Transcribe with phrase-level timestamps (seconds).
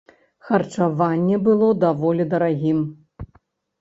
[0.45, 2.79] Харчаванне было даволі дарагім.